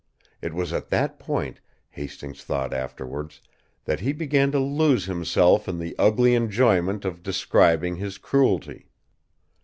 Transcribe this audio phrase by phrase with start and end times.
[0.41, 3.39] It was at that point, Hastings thought afterwards,
[3.85, 8.87] that he began to lose himself in the ugly enjoyment of describing his cruelty.